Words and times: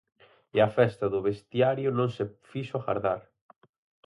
E 0.55 0.57
a 0.67 0.73
festa 0.77 1.05
do 1.13 1.23
vestiario 1.29 1.89
non 1.99 2.09
se 2.15 2.23
fixo 2.51 2.75
agardar. 2.79 3.21